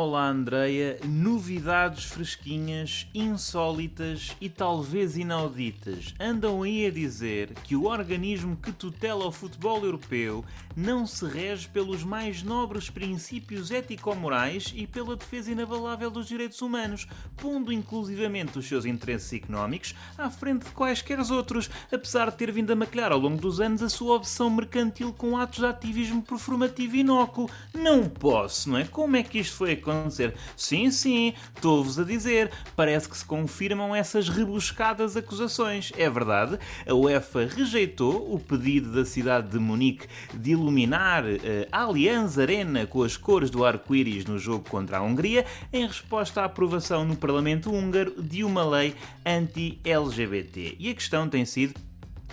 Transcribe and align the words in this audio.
Olá, 0.00 0.28
Andreia. 0.28 0.96
Novidades 1.04 2.04
fresquinhas, 2.04 3.08
insólitas 3.12 4.36
e 4.40 4.48
talvez 4.48 5.16
inauditas 5.16 6.14
andam 6.20 6.62
aí 6.62 6.86
a 6.86 6.90
dizer 6.92 7.52
que 7.64 7.74
o 7.74 7.86
organismo 7.86 8.56
que 8.56 8.70
tutela 8.70 9.26
o 9.26 9.32
futebol 9.32 9.84
europeu 9.84 10.44
não 10.76 11.04
se 11.04 11.26
rege 11.26 11.68
pelos 11.68 12.04
mais 12.04 12.44
nobres 12.44 12.88
princípios 12.88 13.72
ético-morais 13.72 14.72
e 14.76 14.86
pela 14.86 15.16
defesa 15.16 15.50
inabalável 15.50 16.12
dos 16.12 16.28
direitos 16.28 16.62
humanos, 16.62 17.08
pondo 17.36 17.72
inclusivamente 17.72 18.56
os 18.56 18.68
seus 18.68 18.84
interesses 18.84 19.32
económicos 19.32 19.96
à 20.16 20.30
frente 20.30 20.66
de 20.66 20.70
quaisquer 20.70 21.18
outros, 21.32 21.68
apesar 21.90 22.30
de 22.30 22.36
ter 22.36 22.52
vindo 22.52 22.70
a 22.70 22.76
maquilhar 22.76 23.10
ao 23.10 23.18
longo 23.18 23.40
dos 23.40 23.58
anos 23.58 23.82
a 23.82 23.88
sua 23.88 24.14
obsessão 24.14 24.48
mercantil 24.48 25.12
com 25.12 25.36
atos 25.36 25.58
de 25.58 25.66
ativismo 25.66 26.22
performativo 26.22 26.94
inócuo. 26.94 27.50
Não 27.74 28.08
posso, 28.08 28.70
não 28.70 28.78
é? 28.78 28.84
Como 28.84 29.16
é 29.16 29.24
que 29.24 29.40
isto 29.40 29.56
foi 29.56 29.72
acontecer? 29.92 30.34
Sim, 30.56 30.90
sim, 30.90 31.34
estou-vos 31.54 31.98
a 31.98 32.04
dizer, 32.04 32.50
parece 32.76 33.08
que 33.08 33.16
se 33.16 33.24
confirmam 33.24 33.94
essas 33.94 34.28
rebuscadas 34.28 35.16
acusações. 35.16 35.92
É 35.96 36.08
verdade, 36.08 36.58
a 36.86 36.94
UEFA 36.94 37.46
rejeitou 37.46 38.32
o 38.32 38.38
pedido 38.38 38.92
da 38.92 39.04
cidade 39.04 39.48
de 39.48 39.58
Munique 39.58 40.06
de 40.34 40.52
iluminar 40.52 41.24
eh, 41.26 41.68
a 41.70 41.82
Allianz 41.82 42.38
Arena 42.38 42.86
com 42.86 43.02
as 43.02 43.16
cores 43.16 43.50
do 43.50 43.64
arco-íris 43.64 44.24
no 44.24 44.38
jogo 44.38 44.68
contra 44.68 44.98
a 44.98 45.02
Hungria, 45.02 45.44
em 45.72 45.86
resposta 45.86 46.42
à 46.42 46.44
aprovação 46.44 47.04
no 47.04 47.16
Parlamento 47.16 47.72
húngaro 47.72 48.22
de 48.22 48.44
uma 48.44 48.64
lei 48.64 48.94
anti-LGBT. 49.24 50.76
E 50.78 50.90
a 50.90 50.94
questão 50.94 51.28
tem 51.28 51.44
sido 51.44 51.87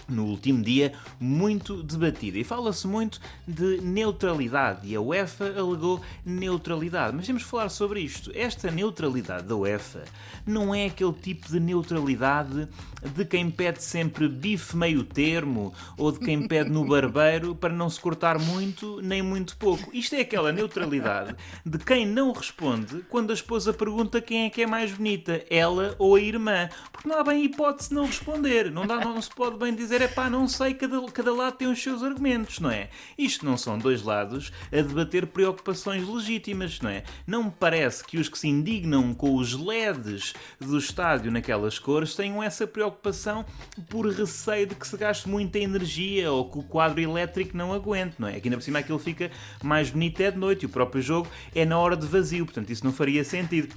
no 0.07 0.25
último 0.25 0.63
dia 0.63 0.93
muito 1.19 1.81
debatida. 1.83 2.37
E 2.37 2.43
fala-se 2.43 2.87
muito 2.87 3.19
de 3.47 3.79
neutralidade 3.81 4.87
e 4.87 4.95
a 4.95 5.01
UEFA 5.01 5.53
alegou 5.57 6.01
neutralidade. 6.25 7.15
Mas 7.15 7.25
temos 7.25 7.43
falar 7.43 7.69
sobre 7.69 8.01
isto. 8.01 8.31
Esta 8.33 8.71
neutralidade 8.71 9.47
da 9.47 9.55
UEFA 9.55 10.03
não 10.45 10.73
é 10.73 10.85
aquele 10.85 11.13
tipo 11.13 11.47
de 11.47 11.59
neutralidade 11.59 12.67
de 13.15 13.25
quem 13.25 13.49
pede 13.49 13.83
sempre 13.83 14.27
bife 14.27 14.75
meio 14.75 15.03
termo 15.03 15.73
ou 15.97 16.11
de 16.11 16.19
quem 16.19 16.47
pede 16.47 16.69
no 16.69 16.85
barbeiro 16.85 17.55
para 17.55 17.73
não 17.73 17.89
se 17.89 17.99
cortar 17.99 18.39
muito 18.39 18.99
nem 19.01 19.21
muito 19.21 19.57
pouco. 19.57 19.89
Isto 19.93 20.15
é 20.15 20.21
aquela 20.21 20.51
neutralidade 20.51 21.35
de 21.65 21.77
quem 21.79 22.05
não 22.05 22.31
responde 22.31 23.03
quando 23.09 23.31
a 23.31 23.33
esposa 23.33 23.73
pergunta 23.73 24.21
quem 24.21 24.45
é 24.45 24.49
que 24.49 24.61
é 24.61 24.67
mais 24.67 24.91
bonita, 24.91 25.43
ela 25.49 25.95
ou 25.97 26.15
a 26.15 26.21
irmã. 26.21 26.69
Porque 26.91 27.07
não 27.07 27.19
há 27.19 27.23
bem 27.23 27.45
hipótese 27.45 27.89
de 27.89 27.95
não 27.95 28.05
responder. 28.05 28.71
Não, 28.71 28.85
dá, 28.85 28.99
não 28.99 29.21
se 29.21 29.29
pode 29.29 29.57
bem 29.57 29.73
dizer 29.73 29.94
dizer 29.95 30.01
é 30.01 30.07
pá, 30.07 30.29
não 30.29 30.47
sei, 30.47 30.73
cada, 30.73 31.01
cada 31.11 31.33
lado 31.33 31.55
tem 31.55 31.67
os 31.69 31.81
seus 31.81 32.03
argumentos, 32.03 32.59
não 32.59 32.69
é? 32.69 32.89
Isto 33.17 33.45
não 33.45 33.57
são 33.57 33.77
dois 33.77 34.01
lados 34.01 34.51
a 34.71 34.75
debater 34.81 35.25
preocupações 35.27 36.05
legítimas, 36.07 36.81
não 36.81 36.89
é? 36.89 37.03
Não 37.25 37.45
me 37.45 37.51
parece 37.51 38.03
que 38.03 38.17
os 38.17 38.27
que 38.27 38.37
se 38.37 38.47
indignam 38.47 39.13
com 39.13 39.35
os 39.35 39.53
LEDs 39.53 40.33
do 40.59 40.77
estádio 40.77 41.31
naquelas 41.31 41.79
cores 41.79 42.13
tenham 42.13 42.43
essa 42.43 42.67
preocupação 42.67 43.45
por 43.89 44.05
receio 44.07 44.67
de 44.67 44.75
que 44.75 44.85
se 44.85 44.97
gaste 44.97 45.29
muita 45.29 45.59
energia 45.59 46.29
ou 46.29 46.49
que 46.49 46.59
o 46.59 46.63
quadro 46.63 46.99
elétrico 46.99 47.55
não 47.55 47.71
aguente, 47.71 48.15
não 48.19 48.27
é? 48.27 48.35
Aqui 48.35 48.47
ainda 48.47 48.57
por 48.57 48.63
cima 48.63 48.79
aquilo 48.79 48.99
fica 48.99 49.31
mais 49.63 49.89
bonito 49.91 50.19
é 50.19 50.31
de 50.31 50.37
noite 50.37 50.63
e 50.63 50.65
o 50.65 50.69
próprio 50.69 51.01
jogo 51.01 51.29
é 51.53 51.63
na 51.63 51.77
hora 51.77 51.95
de 51.95 52.05
vazio, 52.05 52.45
portanto 52.45 52.69
isso 52.69 52.83
não 52.83 52.91
faria 52.91 53.23
sentido. 53.23 53.73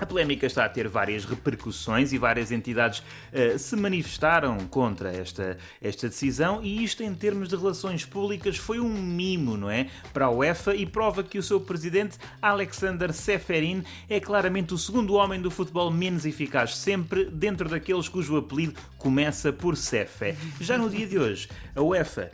A 0.00 0.06
polémica 0.06 0.46
está 0.46 0.64
a 0.64 0.68
ter 0.68 0.86
várias 0.86 1.24
repercussões 1.24 2.12
e 2.12 2.18
várias 2.18 2.52
entidades 2.52 3.00
uh, 3.00 3.58
se 3.58 3.74
manifestaram 3.74 4.58
contra 4.68 5.10
esta 5.10 5.55
esta, 5.80 6.08
decisão 6.08 6.62
e 6.62 6.82
isto 6.82 7.02
em 7.02 7.14
termos 7.14 7.48
de 7.48 7.56
relações 7.56 8.04
públicas 8.04 8.56
foi 8.56 8.80
um 8.80 8.92
mimo, 8.92 9.56
não 9.56 9.70
é? 9.70 9.88
Para 10.12 10.26
a 10.26 10.30
UEFA 10.30 10.74
e 10.74 10.86
prova 10.86 11.22
que 11.22 11.38
o 11.38 11.42
seu 11.42 11.60
presidente 11.60 12.18
Alexander 12.40 13.12
Seferin 13.12 13.82
é 14.08 14.20
claramente 14.20 14.74
o 14.74 14.78
segundo 14.78 15.14
homem 15.14 15.40
do 15.40 15.50
futebol 15.50 15.90
menos 15.90 16.24
eficaz 16.24 16.76
sempre 16.76 17.24
dentro 17.26 17.68
daqueles 17.68 18.08
cujo 18.08 18.36
apelido 18.36 18.74
começa 18.98 19.52
por 19.52 19.76
Sefe. 19.76 20.34
Já 20.60 20.78
no 20.78 20.88
dia 20.88 21.06
de 21.06 21.18
hoje, 21.18 21.48
a 21.74 21.82
UEFA 21.82 22.30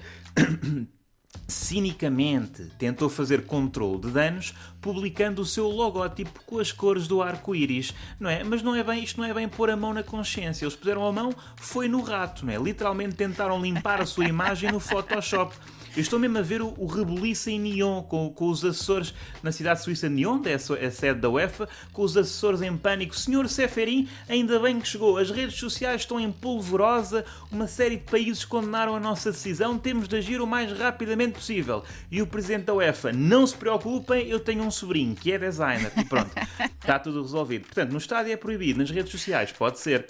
cinicamente 1.52 2.64
tentou 2.78 3.08
fazer 3.08 3.44
controle 3.44 4.00
de 4.00 4.10
danos 4.10 4.54
publicando 4.80 5.42
o 5.42 5.46
seu 5.46 5.68
logótipo 5.68 6.40
com 6.44 6.58
as 6.58 6.72
cores 6.72 7.06
do 7.06 7.22
arco-íris, 7.22 7.94
não 8.18 8.28
é? 8.28 8.42
Mas 8.42 8.62
não 8.62 8.74
é 8.74 8.82
bem, 8.82 9.04
isto 9.04 9.20
não 9.20 9.28
é 9.28 9.32
bem 9.32 9.48
pôr 9.48 9.70
a 9.70 9.76
mão 9.76 9.94
na 9.94 10.02
consciência. 10.02 10.64
Eles 10.64 10.74
puseram 10.74 11.06
a 11.06 11.12
mão, 11.12 11.32
foi 11.56 11.86
no 11.86 12.02
rato, 12.02 12.44
não 12.44 12.52
é? 12.52 12.56
Literalmente 12.56 13.14
tentaram 13.14 13.60
limpar 13.60 14.00
a 14.00 14.06
sua 14.06 14.24
imagem 14.24 14.72
no 14.72 14.80
Photoshop. 14.80 15.54
Eu 15.94 16.00
estou 16.00 16.18
mesmo 16.18 16.38
a 16.38 16.42
ver 16.42 16.62
o, 16.62 16.72
o 16.78 16.86
rebuliço 16.86 17.50
em 17.50 17.58
Nyon, 17.58 18.02
com, 18.04 18.30
com 18.30 18.48
os 18.48 18.64
assessores 18.64 19.12
na 19.42 19.52
cidade 19.52 19.82
suíça 19.82 20.08
de 20.08 20.14
Nyon, 20.14 20.40
é 20.46 20.54
a, 20.54 20.90
sede 20.90 21.20
da 21.20 21.28
UEFA, 21.28 21.68
com 21.92 22.02
os 22.02 22.16
assessores 22.16 22.62
em 22.62 22.74
pânico. 22.74 23.14
Senhor 23.14 23.46
Seferin, 23.46 24.08
ainda 24.26 24.58
bem 24.58 24.80
que 24.80 24.88
chegou. 24.88 25.18
As 25.18 25.30
redes 25.30 25.58
sociais 25.58 26.00
estão 26.00 26.18
em 26.18 26.32
polvorosa, 26.32 27.26
uma 27.50 27.66
série 27.66 27.96
de 27.96 28.04
países 28.04 28.42
condenaram 28.42 28.96
a 28.96 29.00
nossa 29.00 29.30
decisão, 29.30 29.78
temos 29.78 30.08
de 30.08 30.16
agir 30.16 30.40
o 30.40 30.46
mais 30.46 30.72
rapidamente 30.72 31.34
possível. 31.34 31.84
E 32.10 32.22
o 32.22 32.26
presidente 32.26 32.64
da 32.64 32.74
UEFA, 32.74 33.12
não 33.12 33.46
se 33.46 33.54
preocupem, 33.54 34.28
eu 34.28 34.40
tenho 34.40 34.64
um 34.64 34.70
sobrinho 34.70 35.14
que 35.14 35.30
é 35.30 35.38
designer. 35.38 35.92
E 35.98 36.04
pronto, 36.06 36.30
está 36.80 36.98
tudo 36.98 37.20
resolvido. 37.20 37.66
Portanto, 37.66 37.92
no 37.92 37.98
estádio 37.98 38.32
é 38.32 38.36
proibido, 38.36 38.78
nas 38.78 38.90
redes 38.90 39.12
sociais 39.12 39.52
pode 39.52 39.78
ser. 39.78 40.06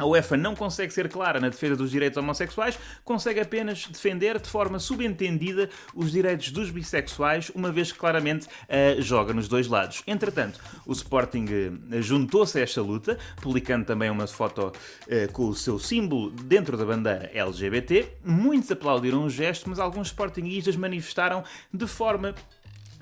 A 0.00 0.06
UEFA 0.06 0.34
não 0.34 0.56
consegue 0.56 0.90
ser 0.94 1.10
clara 1.10 1.38
na 1.38 1.50
defesa 1.50 1.76
dos 1.76 1.90
direitos 1.90 2.16
homossexuais, 2.16 2.78
consegue 3.04 3.38
apenas 3.38 3.86
defender 3.86 4.40
de 4.40 4.48
forma 4.48 4.78
subentendida 4.78 5.68
os 5.94 6.10
direitos 6.10 6.50
dos 6.52 6.70
bissexuais, 6.70 7.50
uma 7.54 7.70
vez 7.70 7.92
que 7.92 7.98
claramente 7.98 8.46
uh, 8.46 9.02
joga 9.02 9.34
nos 9.34 9.46
dois 9.46 9.68
lados. 9.68 10.02
Entretanto, 10.06 10.58
o 10.86 10.92
Sporting 10.92 11.44
uh, 11.44 12.00
juntou-se 12.00 12.58
a 12.58 12.62
esta 12.62 12.80
luta, 12.80 13.18
publicando 13.42 13.84
também 13.84 14.08
uma 14.08 14.26
foto 14.26 14.68
uh, 14.68 15.32
com 15.34 15.50
o 15.50 15.54
seu 15.54 15.78
símbolo 15.78 16.30
dentro 16.30 16.78
da 16.78 16.86
bandeira 16.86 17.30
LGBT. 17.34 18.08
Muitos 18.24 18.70
aplaudiram 18.70 19.22
o 19.24 19.28
gesto, 19.28 19.68
mas 19.68 19.78
alguns 19.78 20.08
Sportingistas 20.08 20.76
manifestaram 20.76 21.44
de 21.74 21.86
forma 21.86 22.34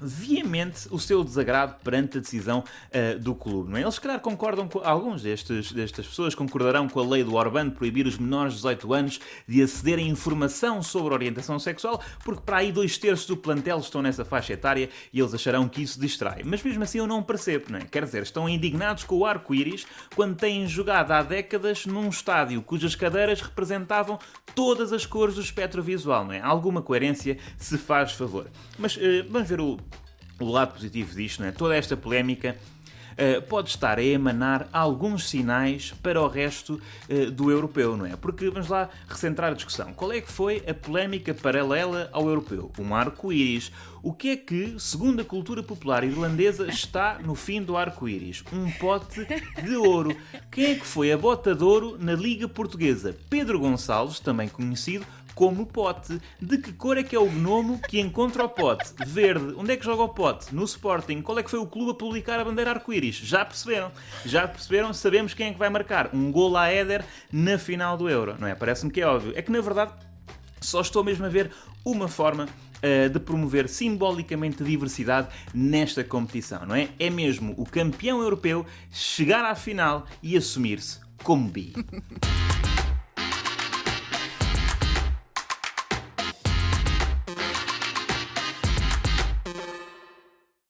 veemente 0.01 0.89
o 0.91 0.99
seu 0.99 1.25
desagrado 1.25 1.77
perante 1.83 2.19
a 2.19 2.21
decisão 2.21 2.63
uh, 2.63 3.19
do 3.19 3.35
clube. 3.35 3.71
Não 3.71 3.79
é? 3.79 3.83
Eles, 3.83 3.99
calhar, 3.99 4.21
concordam 4.21 4.69
com 4.69 4.79
alguns 4.81 5.23
destes, 5.23 5.73
destas 5.73 6.07
pessoas 6.07 6.35
concordarão 6.35 6.89
com 6.89 7.01
a 7.01 7.07
lei 7.07 7.25
do 7.25 7.35
Orbán 7.35 7.69
de 7.69 7.75
proibir 7.75 8.07
os 8.07 8.19
menores 8.19 8.55
de 8.55 8.59
18 8.59 8.95
anos 8.95 9.21
de 9.47 9.63
aceder 9.63 9.99
a 9.99 10.03
informação 10.03 10.83
sobre 10.83 11.15
orientação 11.15 11.59
sexual, 11.59 12.01
porque 12.25 12.43
para 12.43 12.59
aí 12.59 12.73
dois 12.73 12.97
terços 12.97 13.27
do 13.27 13.37
plantel 13.37 13.79
estão 13.79 14.03
nessa 14.03 14.25
faixa 14.25 14.53
etária 14.53 14.89
e 15.13 15.21
eles 15.21 15.35
acharão 15.35 15.69
que 15.69 15.83
isso 15.83 16.01
distrai. 16.01 16.43
Mas 16.45 16.63
mesmo 16.63 16.83
assim 16.83 16.99
eu 16.99 17.07
não 17.07 17.23
percebo, 17.23 17.67
não 17.71 17.79
é? 17.79 17.83
Quer 17.83 18.05
dizer, 18.05 18.23
estão 18.23 18.49
indignados 18.49 19.05
com 19.05 19.17
o 19.17 19.27
arco-íris 19.27 19.87
quando 20.15 20.37
têm 20.37 20.67
jogado 20.67 21.13
há 21.13 21.23
décadas 21.23 21.87
num 21.87 22.09
estádio 22.09 22.63
cujas 22.63 22.95
cadeiras 22.95 23.41
representavam 23.41 24.19
todas 24.55 24.93
as 24.93 25.07
cores 25.07 25.35
do 25.35 25.41
espectro 25.41 25.83
visual, 25.83 26.25
não 26.25 26.33
é? 26.33 26.41
Alguma 26.41 26.83
coerência 26.83 27.39
se 27.57 27.79
faz 27.79 28.13
favor. 28.13 28.49
Mas 28.79 28.97
uh, 28.97 29.01
vamos 29.29 29.49
ver 29.49 29.61
o 29.61 29.79
o 30.41 30.51
lado 30.51 30.75
positivo 30.75 31.15
disto, 31.15 31.41
não 31.41 31.49
é? 31.49 31.53
toda 31.53 31.77
esta 31.77 31.97
polémica 31.97 32.57
uh, 33.19 33.43
pode 33.43 33.71
estar 33.71 33.99
a 33.99 34.03
emanar 34.03 34.69
alguns 34.73 35.29
sinais 35.29 35.93
para 36.03 36.21
o 36.23 36.29
resto 36.29 36.81
uh, 37.09 37.31
do 37.31 37.51
europeu, 37.51 37.97
não 37.97 38.07
é? 38.07 38.17
Porque 38.17 38.49
vamos 38.49 38.69
lá 38.69 38.89
recentrar 39.09 39.51
a 39.51 39.55
discussão. 39.55 39.93
Qual 39.93 40.13
é 40.13 40.21
que 40.21 40.31
foi 40.31 40.63
a 40.67 40.73
polémica 40.73 41.35
paralela 41.35 42.09
ao 42.13 42.29
europeu? 42.29 42.71
Um 42.79 42.95
arco-íris. 42.95 43.73
O 44.01 44.13
que 44.13 44.31
é 44.31 44.37
que, 44.37 44.77
segundo 44.79 45.21
a 45.21 45.25
cultura 45.25 45.61
popular 45.61 46.05
irlandesa, 46.05 46.69
está 46.69 47.19
no 47.19 47.35
fim 47.35 47.61
do 47.61 47.77
arco-íris? 47.77 48.45
Um 48.53 48.71
pote 48.71 49.27
de 49.63 49.77
ouro. 49.77 50.17
Quem 50.53 50.67
é 50.67 50.75
que 50.77 50.87
foi 50.87 51.11
a 51.11 51.19
bota 51.19 51.55
de 51.55 51.65
ouro 51.65 51.99
na 51.99 52.15
Liga 52.15 52.49
Portuguesa? 52.49 53.17
Pedro 53.29 53.59
Gonçalves, 53.59 54.21
também 54.21 54.49
conhecido 54.49 55.05
como 55.39 55.65
pote. 55.65 56.21
De 56.43 56.59
que 56.59 56.73
cor 56.73 56.99
é 56.99 57.05
que 57.05 57.15
é 57.15 57.19
o 57.21 57.27
gnomo 57.27 57.81
que 57.89 58.01
encontra 58.01 58.45
o 58.45 58.49
pote? 58.49 58.93
Verde. 59.07 59.55
Onde 59.57 59.73
é 59.73 59.77
que 59.77 59.85
joga 59.85 60.03
o 60.03 60.09
pote? 60.09 60.53
No 60.53 60.65
Sporting. 60.65 61.23
Qual 61.23 61.39
é 61.39 61.45
que 61.45 61.51
foi 61.51 61.61
o 61.61 61.67
clube 61.67 61.93
a 61.93 61.95
publicar 61.95 62.41
a 62.41 62.45
bandeira 62.45 62.73
arco-íris? 62.73 63.15
Já 63.15 63.45
perceberam? 63.45 63.93
Já 64.27 64.49
perceberam? 64.49 64.93
Sabemos 64.93 65.35
quem 65.35 65.51
é 65.51 65.53
que 65.53 65.59
vai 65.59 65.69
marcar 65.69 66.11
um 66.13 66.33
gol 66.33 66.57
a 66.57 66.67
Éder 66.67 67.05
na 67.31 67.57
final 67.57 67.97
do 67.97 68.09
Euro, 68.09 68.35
não 68.37 68.49
é? 68.49 68.57
Parece-me 68.57 68.91
que 68.91 69.01
é 69.01 69.07
óbvio. 69.07 69.33
É 69.37 69.41
que 69.41 69.53
na 69.53 69.61
verdade 69.61 69.93
só 70.61 70.81
estou 70.81 71.05
mesmo 71.05 71.25
a 71.25 71.29
ver 71.29 71.53
uma 71.85 72.09
forma 72.09 72.49
uh, 72.49 73.09
de 73.09 73.21
promover 73.21 73.69
simbolicamente 73.69 74.65
diversidade 74.65 75.29
nesta 75.55 76.03
competição, 76.03 76.67
não 76.67 76.75
é? 76.75 76.89
É 76.99 77.11
mesmo 77.11 77.55
o 77.57 77.65
campeão 77.65 78.21
europeu 78.21 78.67
chegar 78.91 79.45
à 79.45 79.55
final 79.55 80.05
e 80.21 80.37
assumir-se 80.37 80.99
como 81.23 81.49
bi. 81.49 81.75